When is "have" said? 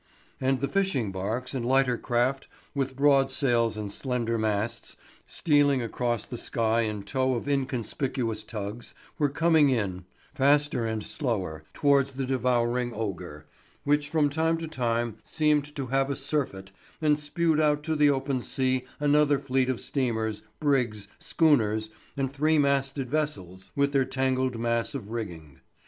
15.93-16.07